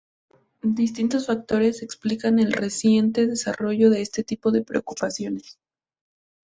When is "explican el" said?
1.83-2.53